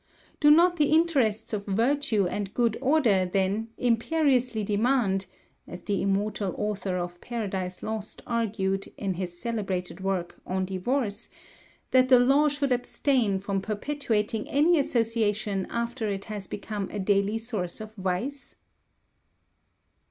[0.39, 5.27] Do not the interests of virtue and good order, then, imperiously demand
[5.67, 11.29] (as the immortal author of 'Paradise Lost' argued, in his celebrated work 'On Divorce,')
[11.91, 17.37] that the law should abstain from perpetuating any association, after it has become a daily
[17.37, 18.55] source of vice?